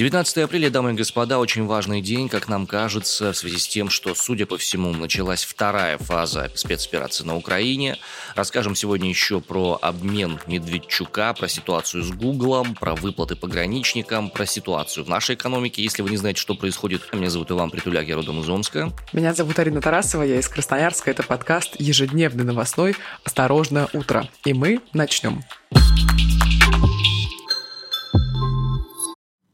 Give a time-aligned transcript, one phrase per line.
[0.00, 3.90] 19 апреля, дамы и господа, очень важный день, как нам кажется, в связи с тем,
[3.90, 7.98] что, судя по всему, началась вторая фаза спецоперации на Украине.
[8.34, 15.04] Расскажем сегодня еще про обмен Медведчука, про ситуацию с Гуглом, про выплаты пограничникам, про ситуацию
[15.04, 15.82] в нашей экономике.
[15.82, 18.94] Если вы не знаете, что происходит, меня зовут Иван Притуляк, я родом из Омска.
[19.12, 21.10] Меня зовут Арина Тарасова, я из Красноярска.
[21.10, 24.26] Это подкаст ежедневный новостной «Осторожно, утро».
[24.46, 25.44] И мы начнем.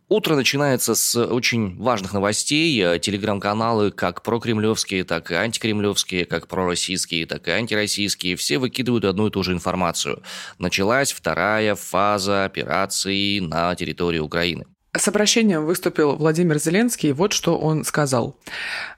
[0.08, 2.80] Утро начинается с очень важных новостей.
[2.80, 9.26] Э, телеграм-каналы, как прокремлевские, так и антикремлевские, как пророссийские, так и антироссийские, все выкидывают одну
[9.26, 10.22] и ту же информацию.
[10.60, 14.66] Началась вторая фаза операции на территории Украины.
[14.96, 18.36] С обращением выступил Владимир Зеленский, вот что он сказал.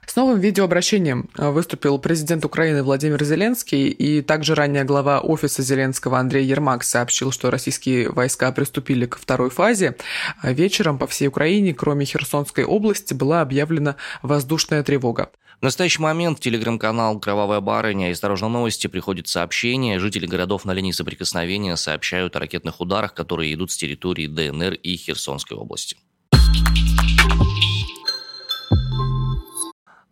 [0.05, 6.45] С новым видеообращением выступил президент Украины Владимир Зеленский, и также ранее глава офиса Зеленского Андрей
[6.45, 9.95] Ермак сообщил, что российские войска приступили к второй фазе.
[10.41, 15.29] Вечером по всей Украине, кроме Херсонской области, была объявлена воздушная тревога.
[15.59, 19.99] В настоящий момент в телеграм-канал «Кровавая барыня» и «Осторожно новости» приходит сообщение.
[19.99, 24.95] Жители городов на линии соприкосновения сообщают о ракетных ударах, которые идут с территории ДНР и
[24.95, 25.97] Херсонской области.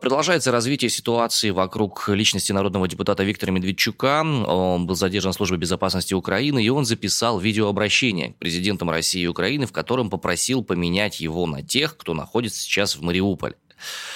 [0.01, 4.23] Продолжается развитие ситуации вокруг личности народного депутата Виктора Медведчука.
[4.23, 9.65] Он был задержан службой безопасности Украины, и он записал видеообращение к президентам России и Украины,
[9.65, 13.55] в котором попросил поменять его на тех, кто находится сейчас в Мариуполе.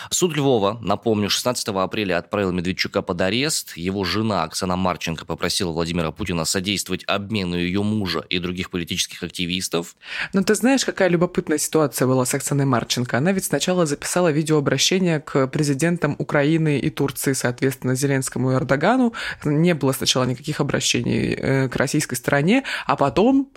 [0.09, 3.78] Суд Львова, напомню, 16 апреля отправил Медведчука под арест.
[3.78, 9.95] Его жена Оксана Марченко попросила Владимира Путина содействовать обмену ее мужа и других политических активистов.
[10.34, 13.17] Но ты знаешь, какая любопытная ситуация была с Оксаной Марченко?
[13.17, 19.14] Она ведь сначала записала видеообращение к президентам Украины и Турции, соответственно, Зеленскому и Эрдогану.
[19.44, 23.52] Не было сначала никаких обращений э, к российской стороне, а потом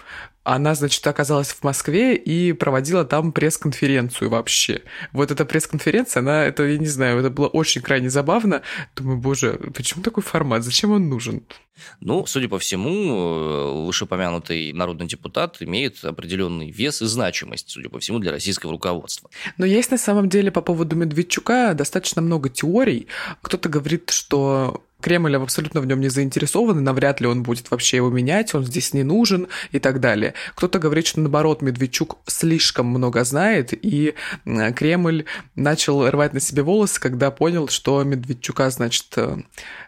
[0.44, 4.82] она, значит, оказалась в Москве и проводила там пресс-конференцию вообще.
[5.12, 8.62] Вот эта пресс-конференция, она, это, я не знаю, это было очень крайне забавно.
[8.94, 10.62] Думаю, боже, почему такой формат?
[10.62, 11.42] Зачем он нужен?
[12.00, 17.98] Ну, судя по всему, э, вышеупомянутый народный депутат имеет определенный вес и значимость, судя по
[17.98, 19.30] всему, для российского руководства.
[19.56, 23.08] Но есть на самом деле по поводу Медведчука достаточно много теорий.
[23.42, 27.98] Кто-то говорит, что Кремль абсолютно в нем не заинтересован, и навряд ли он будет вообще
[27.98, 30.32] его менять, он здесь не нужен и так далее.
[30.54, 34.14] Кто-то говорит, что наоборот, Медведчук слишком много знает, и
[34.74, 35.26] Кремль
[35.56, 39.42] начал рвать на себе волосы, когда понял, что Медведчука, значит, э,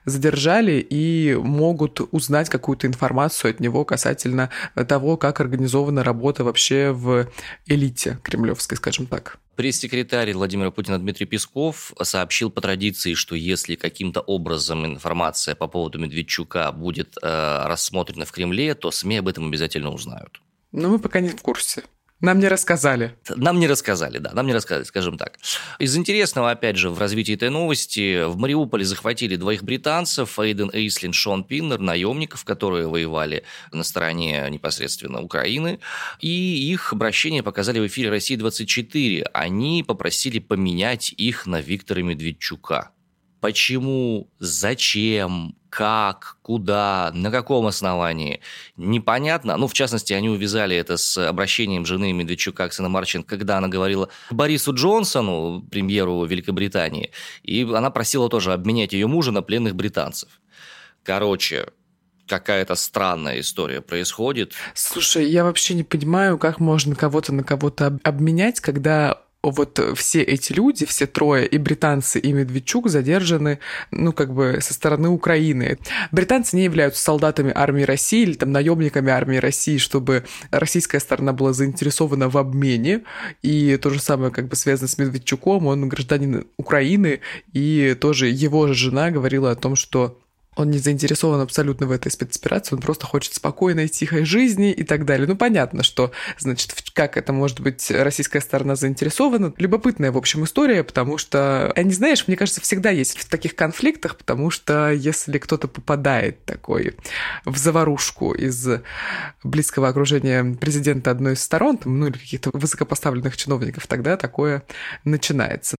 [0.05, 4.51] задержали и могут узнать какую-то информацию от него касательно
[4.87, 7.27] того, как организована работа вообще в
[7.65, 9.39] элите кремлевской, скажем так.
[9.57, 15.99] Пресс-секретарь Владимира Путина Дмитрий Песков сообщил по традиции, что если каким-то образом информация по поводу
[15.99, 20.43] Медведчука будет э, рассмотрена в Кремле, то СМИ об этом обязательно узнают.
[20.73, 21.85] Но мы пока не в курсе.
[22.21, 23.15] Нам не рассказали.
[23.37, 25.39] Нам не рассказали, да, нам не рассказали, скажем так.
[25.79, 31.13] Из интересного, опять же, в развитии этой новости, в Мариуполе захватили двоих британцев, Эйден Эйслин,
[31.13, 35.79] Шон Пиннер, наемников, которые воевали на стороне непосредственно Украины,
[36.19, 39.27] и их обращение показали в эфире «России-24».
[39.35, 42.93] Они попросили поменять их на Виктора Медведчука.
[43.41, 48.41] Почему, зачем, как, куда, на каком основании,
[48.79, 49.59] непонятно.
[49.59, 54.09] Ну, в частности, они увязали это с обращением жены Медведчука Оксаны Марченко, когда она говорила
[54.31, 57.11] Борису Джонсону, премьеру Великобритании,
[57.43, 60.41] и она просила тоже обменять ее мужа на пленных британцев.
[61.03, 61.67] Короче,
[62.27, 64.55] какая-то странная история происходит.
[64.73, 69.21] Слушай, я вообще не понимаю, как можно кого-то на кого-то обменять, когда
[69.51, 73.59] вот все эти люди, все трое, и британцы, и Медведчук задержаны,
[73.91, 75.79] ну, как бы со стороны Украины.
[76.13, 81.53] Британцы не являются солдатами армии России или там наемниками армии России, чтобы российская сторона была
[81.53, 83.03] заинтересована в обмене.
[83.43, 87.21] И то же самое как бы связано с Медведчуком, он гражданин Украины,
[87.53, 90.19] и тоже его же жена говорила о том, что
[90.57, 95.05] он не заинтересован абсолютно в этой спецоперации, он просто хочет спокойной, тихой жизни и так
[95.05, 95.29] далее.
[95.29, 99.53] Ну, понятно, что, значит, как это может быть российская сторона заинтересована.
[99.59, 103.55] Любопытная, в общем, история, потому что, а не знаешь, мне кажется, всегда есть в таких
[103.55, 106.97] конфликтах, потому что если кто-то попадает такой
[107.45, 108.67] в заварушку из
[109.45, 114.63] близкого окружения президента одной из сторон, там, ну, или каких-то высокопоставленных чиновников, тогда такое
[115.05, 115.77] начинается.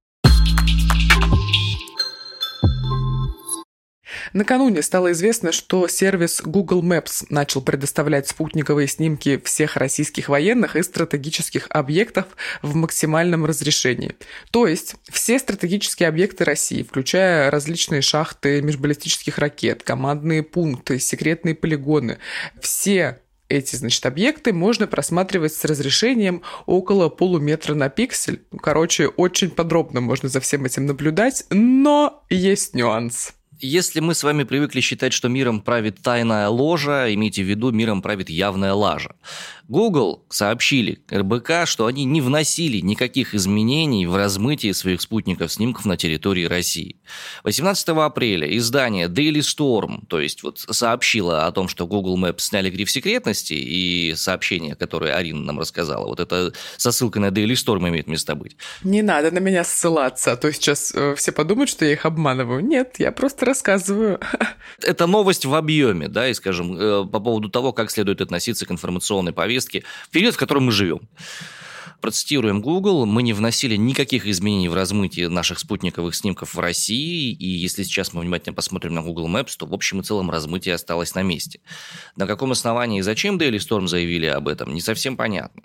[4.33, 10.83] Накануне стало известно, что сервис Google Maps начал предоставлять спутниковые снимки всех российских военных и
[10.83, 12.25] стратегических объектов
[12.61, 14.15] в максимальном разрешении.
[14.51, 22.17] То есть все стратегические объекты России, включая различные шахты межбаллистических ракет, командные пункты, секретные полигоны,
[22.61, 23.19] все
[23.49, 28.43] эти, значит, объекты можно просматривать с разрешением около полуметра на пиксель.
[28.61, 33.33] Короче, очень подробно можно за всем этим наблюдать, но есть нюанс.
[33.59, 38.03] Если мы с вами привыкли считать, что миром правит тайная ложа, имейте в виду, миром
[38.03, 39.15] правит явная лажа.
[39.67, 45.97] Google сообщили РБК, что они не вносили никаких изменений в размытие своих спутников снимков на
[45.97, 46.97] территории России.
[47.43, 52.69] 18 апреля издание Daily Storm, то есть вот сообщило о том, что Google Maps сняли
[52.69, 57.89] гриф секретности, и сообщение, которое Арина нам рассказала, вот это со ссылкой на Daily Storm
[57.89, 58.55] имеет место быть.
[58.83, 62.63] Не надо на меня ссылаться, а то сейчас э, все подумают, что я их обманываю.
[62.63, 64.19] Нет, я просто рассказываю.
[64.81, 68.71] Это новость в объеме, да, и, скажем, э, по поводу того, как следует относиться к
[68.71, 71.01] информационной повестке в период, в котором мы живем.
[72.01, 77.47] Процитируем Google, мы не вносили никаких изменений в размытие наших спутниковых снимков в России, и
[77.47, 81.15] если сейчас мы внимательно посмотрим на Google Maps, то в общем и целом размытие осталось
[81.15, 81.59] на месте.
[82.15, 85.63] На каком основании и зачем Daily Storm заявили об этом, не совсем понятно.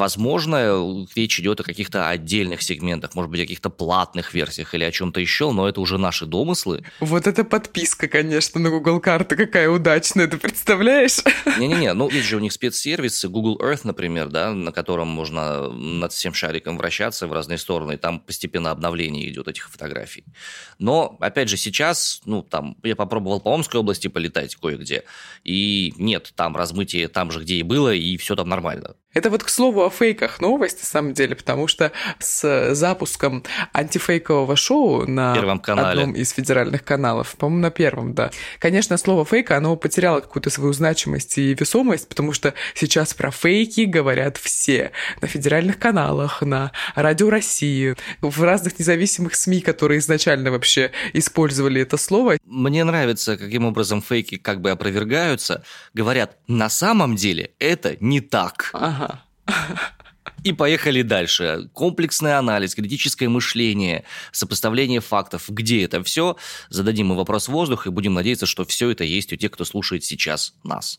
[0.00, 4.90] Возможно, речь идет о каких-то отдельных сегментах, может быть, о каких-то платных версиях или о
[4.90, 6.84] чем-то еще, но это уже наши домыслы.
[7.00, 11.18] Вот эта подписка, конечно, на Google карты, какая удачная, ты представляешь?
[11.58, 16.14] Не-не-не, ну есть же у них спецсервисы, Google Earth, например, да, на котором можно над
[16.14, 20.24] всем шариком вращаться в разные стороны, и там постепенно обновление идет этих фотографий.
[20.78, 25.04] Но, опять же, сейчас, ну, там, я попробовал по Омской области полетать кое-где,
[25.44, 28.94] и нет, там размытие там же, где и было, и все там нормально.
[29.12, 31.90] Это вот, к слову, о фейках новость, на самом деле, потому что
[32.20, 33.42] с запуском
[33.72, 36.02] антифейкового шоу на первом канале.
[36.02, 38.30] одном из федеральных каналов, по-моему, на первом, да.
[38.60, 43.80] Конечно, слово фейка, оно потеряло какую-то свою значимость и весомость, потому что сейчас про фейки
[43.80, 44.92] говорят все.
[45.20, 51.96] На федеральных каналах, на Радио России, в разных независимых СМИ, которые изначально вообще использовали это
[51.96, 52.36] слово.
[52.44, 55.64] Мне нравится, каким образом фейки как бы опровергаются.
[55.94, 58.70] Говорят, на самом деле это не так.
[58.72, 58.99] Ага.
[60.42, 61.68] И поехали дальше.
[61.74, 65.44] Комплексный анализ, критическое мышление, сопоставление фактов.
[65.48, 66.36] Где это все?
[66.70, 69.64] Зададим мы вопрос в воздух и будем надеяться, что все это есть у тех, кто
[69.64, 70.98] слушает сейчас нас.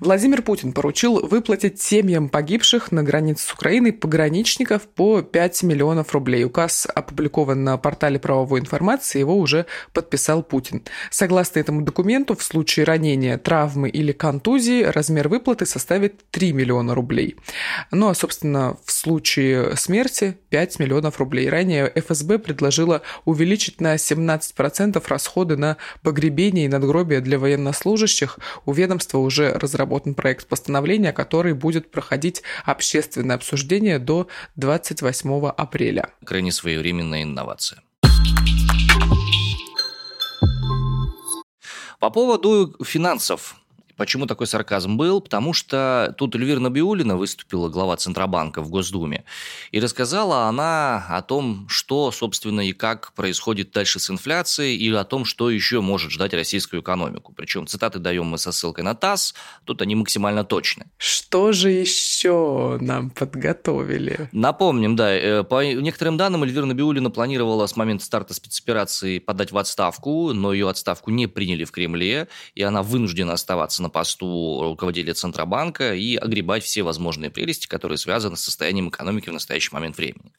[0.00, 6.44] Владимир Путин поручил выплатить семьям погибших на границе с Украиной пограничников по 5 миллионов рублей.
[6.44, 10.82] Указ опубликован на портале правовой информации, его уже подписал Путин.
[11.10, 17.36] Согласно этому документу, в случае ранения, травмы или контузии размер выплаты составит 3 миллиона рублей.
[17.90, 21.48] Ну а, собственно, в случае смерти 5 миллионов рублей.
[21.48, 28.38] Ранее ФСБ предложила увеличить на 17% расходы на погребение и надгробие для военнослужащих.
[28.66, 36.10] У ведомства уже разработали разработан проект постановления, который будет проходить общественное обсуждение до 28 апреля.
[36.24, 37.82] Крайне своевременная инновация.
[41.98, 43.56] По поводу финансов.
[43.96, 45.20] Почему такой сарказм был?
[45.20, 49.24] Потому что тут Эльвира Набиулина выступила, глава Центробанка в Госдуме,
[49.70, 55.04] и рассказала она о том, что, собственно, и как происходит дальше с инфляцией, и о
[55.04, 57.32] том, что еще может ждать российскую экономику.
[57.36, 60.86] Причем цитаты даем мы со ссылкой на ТАСС, тут они максимально точны.
[60.96, 64.28] Что же еще нам подготовили?
[64.32, 69.58] Напомним, да, э, по некоторым данным Эльвира Набиулина планировала с момента старта спецоперации подать в
[69.58, 75.14] отставку, но ее отставку не приняли в Кремле, и она вынуждена оставаться на посту руководителя
[75.14, 80.32] Центробанка и огребать все возможные прелести, которые связаны с состоянием экономики в настоящий момент времени.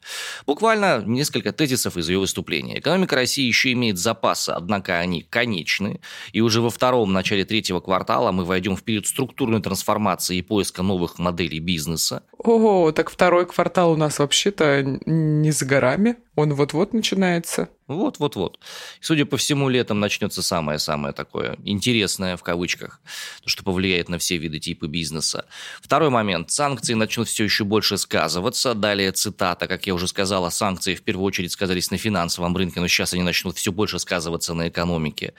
[0.46, 2.80] Буквально несколько тезисов из ее выступления.
[2.80, 6.02] Экономика России еще имеет запасы, однако они конечны,
[6.34, 10.84] и уже во втором начале третьего квартала мы войдем в период структурной трансформации и поиска
[10.84, 12.24] новых моделей бизнеса.
[12.46, 16.18] Ого, так второй квартал у нас вообще-то не за горами.
[16.36, 17.70] Он вот-вот начинается.
[17.88, 18.60] Вот-вот-вот.
[19.00, 23.00] Судя по всему, летом начнется самое-самое такое интересное в кавычках,
[23.44, 25.46] то, что повлияет на все виды типа бизнеса.
[25.82, 26.50] Второй момент.
[26.50, 28.74] Санкции начнут все еще больше сказываться.
[28.74, 32.88] Далее цитата, как я уже сказала, санкции в первую очередь сказались на финансовом рынке, но
[32.88, 35.34] сейчас они начнут все больше сказываться на экономике.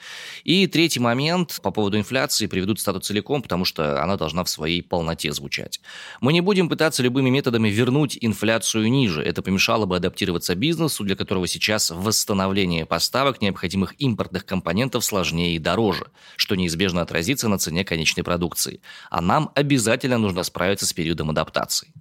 [0.45, 4.81] И третий момент по поводу инфляции приведут стату целиком, потому что она должна в своей
[4.81, 5.81] полноте звучать.
[6.21, 9.21] Мы не будем пытаться любыми методами вернуть инфляцию ниже.
[9.21, 15.59] Это помешало бы адаптироваться бизнесу, для которого сейчас восстановление поставок необходимых импортных компонентов сложнее и
[15.59, 18.81] дороже, что неизбежно отразится на цене конечной продукции.
[19.09, 21.93] А нам обязательно нужно справиться с периодом адаптации.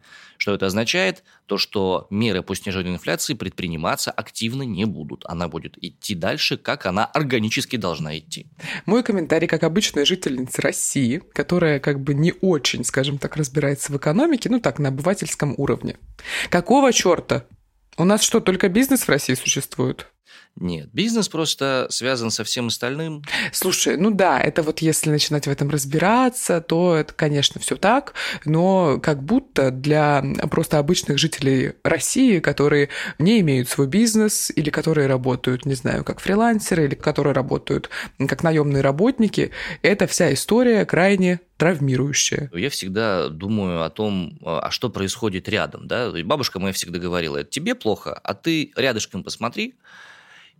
[0.47, 1.25] Что это означает?
[1.47, 5.25] То, что меры по снижению инфляции предприниматься активно не будут.
[5.26, 8.47] Она будет идти дальше, как она органически должна идти.
[8.85, 13.97] Мой комментарий, как обычная жительница России, которая как бы не очень, скажем так, разбирается в
[13.97, 15.97] экономике, ну так, на обывательском уровне.
[16.49, 17.45] Какого черта
[17.97, 20.07] у нас что, только бизнес в России существует?
[20.59, 23.23] Нет, бизнес просто связан со всем остальным.
[23.53, 28.15] Слушай, ну да, это вот если начинать в этом разбираться, то это, конечно, все так,
[28.47, 35.07] но как будто для просто обычных жителей России, которые не имеют свой бизнес или которые
[35.09, 37.91] работают, не знаю, как фрилансеры или которые работают
[38.27, 39.51] как наемные работники,
[39.83, 42.51] эта вся история крайне травмирующая.
[42.55, 45.87] Я всегда думаю о том, а что происходит рядом.
[45.87, 46.13] Да?
[46.25, 49.75] Бабушка моя всегда говорила, это тебе плохо, а ты рядышком посмотри,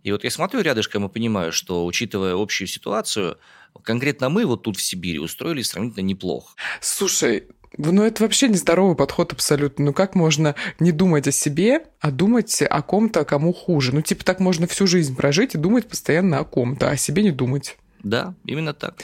[0.07, 3.37] и вот я смотрю рядышком и понимаю, что, учитывая общую ситуацию,
[3.83, 6.55] конкретно мы вот тут в Сибири устроились сравнительно неплохо.
[6.79, 7.43] Слушай,
[7.77, 9.83] ну, это вообще нездоровый подход абсолютно.
[9.83, 13.93] Ну, как можно не думать о себе, а думать о ком-то, кому хуже?
[13.93, 17.21] Ну, типа, так можно всю жизнь прожить и думать постоянно о ком-то, а о себе
[17.21, 17.77] не думать.
[18.01, 18.95] Да, именно так.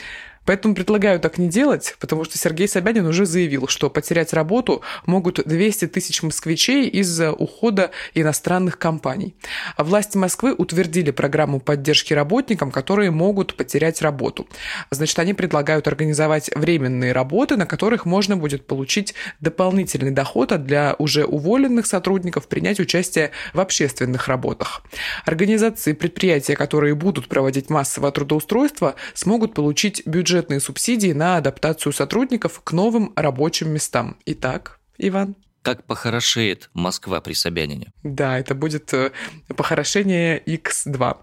[0.44, 5.40] Поэтому предлагаю так не делать, потому что Сергей Собянин уже заявил, что потерять работу могут
[5.44, 9.34] 200 тысяч москвичей из-за ухода иностранных компаний.
[9.78, 14.46] Власти Москвы утвердили программу поддержки работникам, которые могут потерять работу.
[14.90, 20.94] Значит, они предлагают организовать временные работы, на которых можно будет получить дополнительный доход, а для
[20.98, 24.82] уже уволенных сотрудников принять участие в общественных работах.
[25.24, 32.60] Организации предприятия, которые будут проводить массовое трудоустройство, смогут получить бюджет бюджетные субсидии на адаптацию сотрудников
[32.64, 34.16] к новым рабочим местам.
[34.26, 35.36] Итак, Иван.
[35.62, 37.92] Как похорошеет Москва при Собянине.
[38.02, 39.12] Да, это будет э,
[39.56, 41.16] похорошение X2.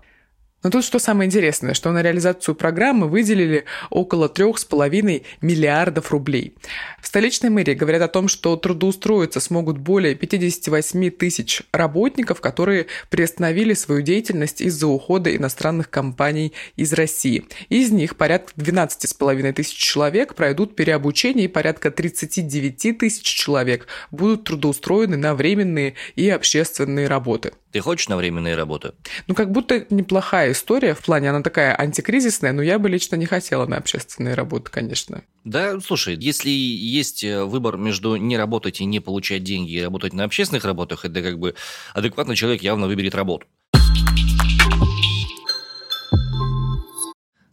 [0.63, 6.55] Но тут что самое интересное, что на реализацию программы выделили около 3,5 миллиардов рублей.
[7.01, 13.73] В столичной мэрии говорят о том, что трудоустроиться смогут более 58 тысяч работников, которые приостановили
[13.73, 17.45] свою деятельность из-за ухода иностранных компаний из России.
[17.69, 25.17] Из них порядка 12,5 тысяч человек пройдут переобучение и порядка 39 тысяч человек будут трудоустроены
[25.17, 27.53] на временные и общественные работы.
[27.71, 28.91] Ты хочешь на временные работы?
[29.27, 33.25] Ну, как будто неплохая история в плане, она такая антикризисная, но я бы лично не
[33.25, 35.23] хотела на общественные работы, конечно.
[35.43, 40.13] Да, слушай, если есть э, выбор между не работать и не получать деньги и работать
[40.13, 41.55] на общественных работах, это как бы
[41.93, 43.47] адекватный человек явно выберет работу.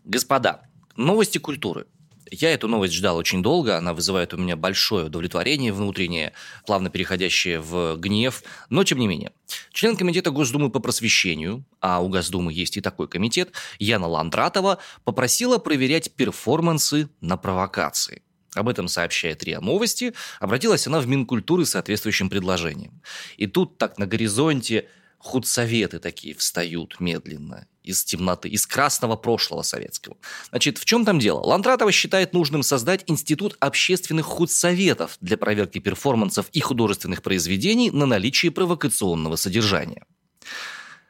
[0.04, 0.62] Господа,
[0.96, 1.86] новости культуры–
[2.30, 6.32] я эту новость ждал очень долго, она вызывает у меня большое удовлетворение внутреннее,
[6.66, 9.32] плавно переходящее в гнев, но тем не менее.
[9.72, 15.58] Член комитета Госдумы по просвещению, а у Госдумы есть и такой комитет, Яна Ландратова, попросила
[15.58, 18.22] проверять перформансы на провокации.
[18.54, 20.14] Об этом сообщает РИА Новости.
[20.40, 23.02] Обратилась она в Минкультуры с соответствующим предложением.
[23.36, 30.16] И тут так на горизонте худсоветы такие встают медленно из темноты, из красного прошлого советского.
[30.50, 31.40] Значит, в чем там дело?
[31.40, 38.52] Ландратова считает нужным создать институт общественных худсоветов для проверки перформансов и художественных произведений на наличие
[38.52, 40.04] провокационного содержания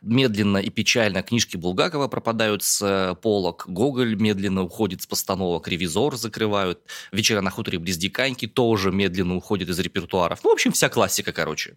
[0.03, 6.17] медленно и печально книжки Булгакова пропадают с э, полок, Гоголь медленно уходит с постановок, Ревизор
[6.17, 6.81] закрывают,
[7.13, 10.41] Вечера на хуторе близ Диканьки тоже медленно уходит из репертуаров.
[10.45, 11.77] Ну, в общем, вся классика, короче.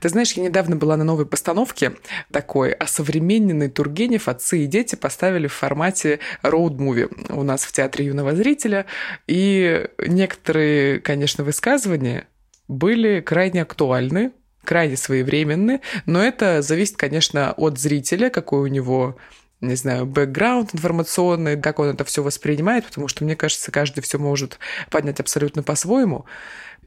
[0.00, 1.96] Ты знаешь, я недавно была на новой постановке
[2.30, 8.06] такой, а современный Тургенев «Отцы и дети» поставили в формате роуд-муви у нас в Театре
[8.06, 8.86] юного зрителя,
[9.26, 12.28] и некоторые, конечно, высказывания
[12.68, 14.32] были крайне актуальны,
[14.66, 19.16] крайне своевременны, но это зависит, конечно, от зрителя, какой у него
[19.62, 24.18] не знаю, бэкграунд информационный, как он это все воспринимает, потому что, мне кажется, каждый все
[24.18, 24.58] может
[24.90, 26.26] поднять абсолютно по-своему.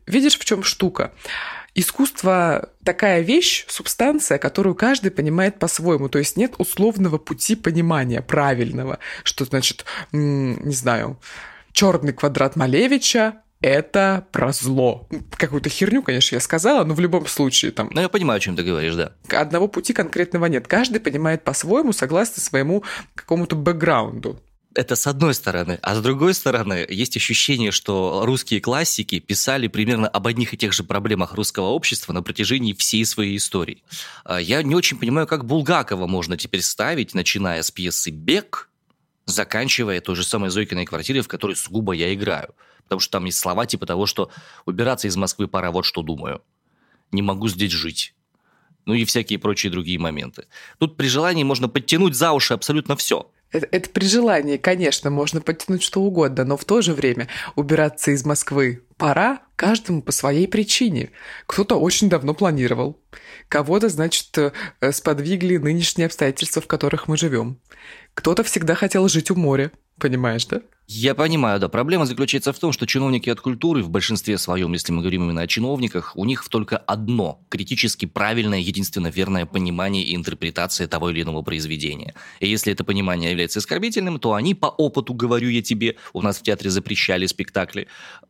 [0.06, 1.12] Видишь, в чем штука?
[1.76, 6.10] Искусство такая вещь, субстанция, которую каждый понимает по-своему.
[6.10, 11.20] То есть нет условного пути понимания правильного, что значит, не знаю,
[11.72, 15.08] черный квадрат Малевича это про зло.
[15.32, 17.90] Какую-то херню, конечно, я сказала, но в любом случае там...
[17.94, 19.14] Ну, я понимаю, о чем ты говоришь, да.
[19.30, 20.68] Одного пути конкретного нет.
[20.68, 22.84] Каждый понимает по-своему, согласно своему
[23.16, 24.42] какому-то бэкграунду.
[24.76, 25.80] Это с одной стороны.
[25.82, 30.74] А с другой стороны, есть ощущение, что русские классики писали примерно об одних и тех
[30.74, 33.84] же проблемах русского общества на протяжении всей своей истории.
[34.24, 38.69] А я не очень понимаю, как Булгакова можно теперь ставить, начиная с пьесы «Бег»,
[39.30, 42.54] заканчивая той же самой Зойкиной квартирой, в которой сугубо я играю–
[42.90, 44.32] Потому что там есть слова типа того, что
[44.66, 46.42] убираться из Москвы пора, вот что думаю.
[47.12, 48.16] Не могу здесь жить.
[48.88, 50.48] Ну и всякие прочие другие моменты.
[50.80, 53.30] Тут при желании можно подтянуть за уши абсолютно все.
[53.52, 58.10] Это, это при желании, конечно, можно подтянуть что угодно, но в то же время убираться
[58.10, 61.10] из Москвы пора каждому по своей причине.
[61.48, 63.02] Кто-то очень давно планировал,
[63.48, 64.52] кого-то, значит, э,
[64.92, 67.60] сподвигли нынешние обстоятельства, в которых мы живем.
[68.14, 70.62] Кто-то всегда хотел жить у моря, Понимаешь, да?
[70.92, 71.70] Я понимаю, да.
[71.70, 75.42] Проблема заключается в том, что чиновники от культуры в большинстве своем, если мы говорим именно
[75.42, 81.22] о чиновниках, у них только одно критически правильное, единственно верное понимание и интерпретация того или
[81.22, 82.16] иного произведения.
[82.40, 86.40] И если это понимание является оскорбительным, то они по опыту, говорю я тебе, у нас
[86.40, 87.88] в театре запрещали спектакли,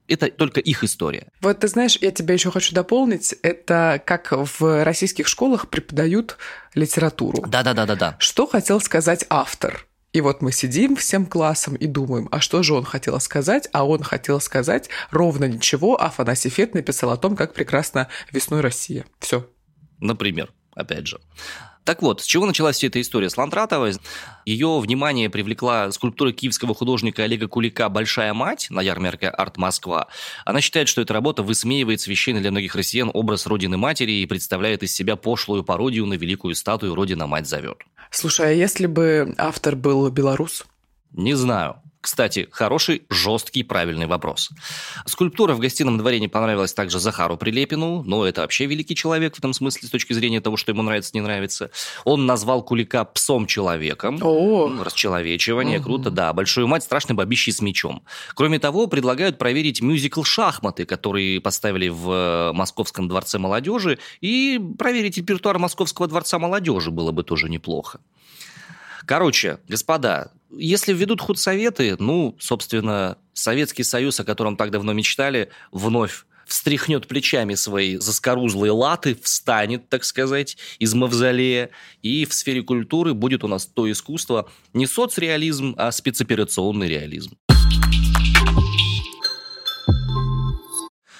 [0.09, 1.27] это только их история.
[1.39, 6.37] Вот ты знаешь, я тебя еще хочу дополнить, это как в российских школах преподают
[6.73, 7.45] литературу.
[7.47, 8.17] Да-да-да-да-да.
[8.19, 9.85] Что хотел сказать автор?
[10.11, 13.69] И вот мы сидим всем классом и думаем, а что же он хотел сказать?
[13.73, 18.61] А он хотел сказать ровно ничего, а Афанасий Фет написал о том, как прекрасно весной
[18.61, 19.05] Россия.
[19.19, 19.47] Все.
[19.99, 21.19] Например, опять же.
[21.83, 23.93] Так вот, с чего началась вся эта история с Лантратовой?
[24.45, 30.07] Ее внимание привлекла скульптура киевского художника Олега Кулика «Большая мать» на ярмарке «Арт Москва».
[30.45, 34.93] Она считает, что эта работа высмеивает священный для многих россиян образ Родины-Матери и представляет из
[34.93, 37.79] себя пошлую пародию на великую статую «Родина-мать зовет».
[38.09, 40.65] Слушай, а если бы автор был белорус?
[41.11, 41.81] Не знаю.
[42.01, 44.51] Кстати, хороший, жесткий, правильный вопрос.
[45.05, 49.39] Скульптура в гостином дворе не понравилась также Захару Прилепину, но это вообще великий человек в
[49.39, 51.71] этом смысле с точки зрения того, что ему нравится, не нравится.
[52.05, 54.19] Он назвал Кулика псом-человеком.
[54.21, 55.83] О, расчеловечивание, Угу.
[55.85, 56.31] круто, да.
[56.31, 58.03] Большую мать страшной бабищей с мечом.
[58.33, 65.17] Кроме того, предлагают проверить мюзикл «Шахматы», который поставили в э, Московском дворце молодежи, и проверить
[65.17, 67.99] репертуар Московского дворца молодежи было бы тоже неплохо.
[69.05, 76.25] Короче, господа, если введут худсоветы, ну, собственно, Советский Союз, о котором так давно мечтали, вновь
[76.45, 81.69] встряхнет плечами свои заскорузлые латы, встанет, так сказать, из мавзолея,
[82.01, 87.37] и в сфере культуры будет у нас то искусство, не соцреализм, а спецоперационный реализм.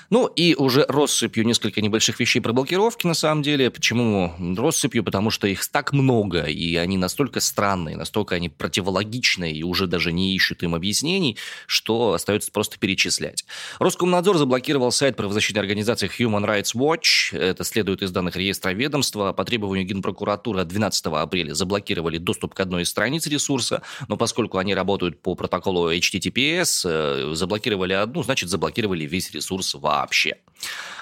[0.10, 3.70] Ну и уже россыпью несколько небольших вещей про блокировки на самом деле.
[3.70, 5.04] Почему россыпью?
[5.04, 10.12] Потому что их так много, и они настолько странные, настолько они противологичные, и уже даже
[10.12, 11.38] не ищут им объяснений,
[11.68, 13.46] что остается просто перечислять.
[13.78, 17.38] Роскомнадзор заблокировал сайт правозащитной организации Human Rights Watch.
[17.38, 19.32] Это следует из данных реестра ведомства.
[19.32, 24.58] По требованию Генпрокуратуры от 12 апреля заблокировали доступ к одной из страниц ресурса, но поскольку
[24.58, 29.99] они работают по протоколу HTTPS, э, заблокировали одну, значит заблокировали весь ресурс вообще.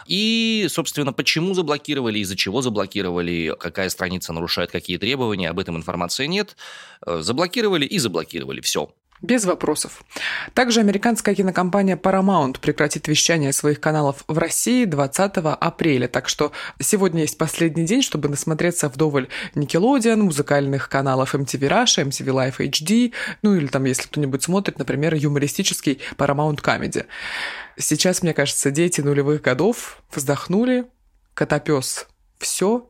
[0.07, 6.27] И, собственно, почему заблокировали, из-за чего заблокировали, какая страница нарушает какие требования, об этом информации
[6.27, 6.55] нет.
[7.05, 8.61] Э, Заблокировали и заблокировали.
[8.61, 8.89] Все.
[9.21, 10.03] Без вопросов.
[10.53, 16.07] Также американская кинокомпания Paramount прекратит вещание своих каналов в России 20 апреля.
[16.07, 22.25] Так что сегодня есть последний день, чтобы насмотреться вдоволь Nickelodeon, музыкальных каналов MTV Russia, MTV
[22.25, 27.07] Life HD, ну или там, если кто-нибудь смотрит, например, юмористический Paramount Comedy.
[27.75, 30.85] Сейчас, мне кажется, дети нулевых годов вздохнули,
[31.33, 32.87] Котопес все,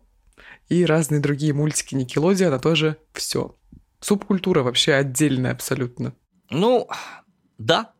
[0.68, 3.56] и разные другие мультики Nickelodeon тоже все.
[4.00, 6.14] Субкультура вообще отдельная абсолютно.
[6.50, 6.88] Ну,
[7.58, 7.94] да.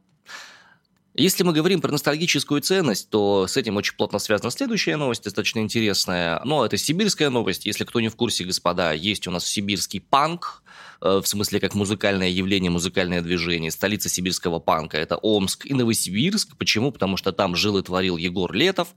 [1.20, 5.58] Если мы говорим про ностальгическую ценность, то с этим очень плотно связана следующая новость, достаточно
[5.60, 6.40] интересная.
[6.46, 7.66] Но это сибирская новость.
[7.66, 10.62] Если кто не в курсе, господа, есть у нас сибирский панк,
[11.02, 13.72] э, в смысле как музыкальное явление, музыкальное движение.
[13.72, 16.56] Столица сибирского панка– это Омск и Новосибирск.
[16.56, 16.92] Почему?
[16.92, 18.90] Потому что там жил и творил Егор Летов.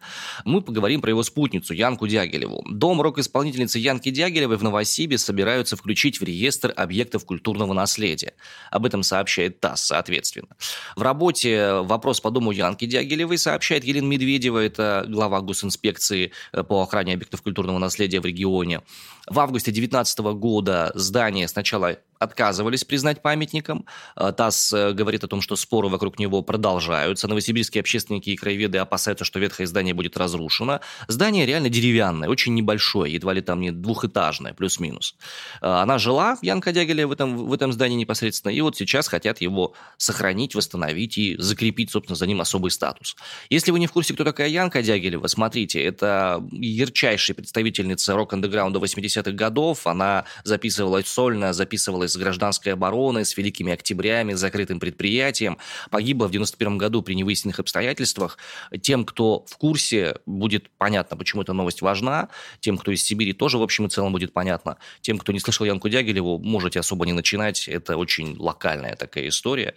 [0.45, 2.67] Мы поговорим про его спутницу Янку Дягилеву.
[2.69, 8.35] Дом рок-исполнительницы Янки Дягилевой в Новосибе собираются включить в реестр объектов культурного наследия.
[8.71, 10.49] Об этом сообщает ТАСС, соответственно.
[10.97, 16.83] В работе «Вопрос по дому Янки Дягилевой» сообщает Елена Медведева, это глава госинспекции э, по
[16.83, 18.81] охране объектов культурного наследия в регионе.
[19.29, 23.87] В августе 2019 года здание сначала отказывались признать памятником.
[24.15, 27.27] Э, ТАСС э, говорит о том, что споры вокруг него продолжаются.
[27.27, 30.81] Новосибирские общественники и краеведы опасаются, что ветхое здание будет разрушено.
[31.09, 35.17] Здание реально деревянное, очень небольшое, едва ли там не двухэтажное, плюс-минус.
[35.63, 39.41] Э, Она жила, Янка Дягилева, в этом, в этом здании непосредственно, и вот сейчас хотят
[39.41, 43.17] его сохранить, восстановить и закрепить, собственно, за ним особый статус.
[43.49, 49.33] Если вы не в курсе, кто такая Янка Дягилева, смотрите, это ярчайшая представительница рок-андеграунда 80-х
[49.33, 49.87] годов.
[49.87, 55.59] Она записывалась сольно, записывалась с гражданской обороны, с Великими Октябрями, с закрытым предприятием.
[55.91, 58.39] Погибла в 91 году при невыясненных обстоятельствах.
[58.83, 62.29] Тем, кто в курсе, будет понятно, почему эта новость важна.
[62.61, 64.77] Тем, кто из Сибири, тоже, в общем и целом, будет понятно.
[65.01, 67.69] Тем, кто не слышал Янку Дягилеву, можете особо не начинать.
[67.69, 69.75] Это очень локальная такая история.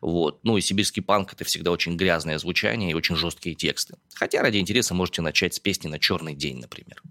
[0.00, 0.40] Вот.
[0.42, 3.96] Ну и сибирский панк– это всегда очень грязное звучание и очень жесткие тексты.
[4.14, 7.02] Хотя ради интереса можете начать с песни «На черный день», например.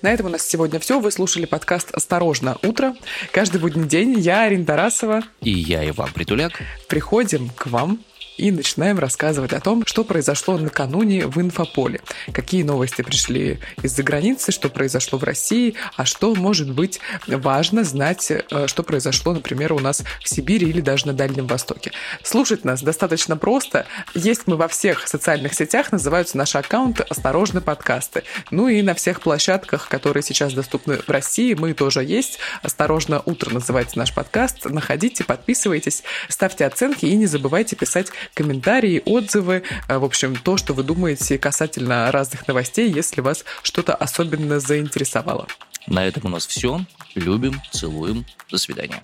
[0.00, 1.00] На этом у нас сегодня все.
[1.00, 2.94] Вы слушали подкаст «Осторожно, утро».
[3.32, 5.22] Каждый будний день я, Арина Тарасова.
[5.40, 6.52] И я, Иван Притуляк.
[6.88, 7.98] Приходим к вам
[8.38, 12.00] и начинаем рассказывать о том, что произошло накануне в инфополе.
[12.32, 18.30] Какие новости пришли из-за границы, что произошло в России, а что, может быть, важно знать,
[18.30, 21.92] э, что произошло, например, у нас в Сибири или даже на Дальнем Востоке.
[22.22, 23.86] Слушать нас достаточно просто.
[24.14, 28.22] Есть мы во всех социальных сетях, называются наши аккаунты «Осторожно, подкасты».
[28.52, 32.38] Ну и на всех площадках, которые сейчас доступны в России, мы тоже есть.
[32.62, 34.64] «Осторожно, утро» называется наш подкаст.
[34.64, 40.74] Находите, подписывайтесь, ставьте оценки и не забывайте писать комментарии, отзывы, э, в общем, то, что
[40.74, 45.46] вы думаете касательно разных новостей, если вас что-то особенно заинтересовало.
[45.86, 46.80] На этом у нас все.
[47.14, 48.24] Любим, целуем.
[48.50, 49.00] До свидания.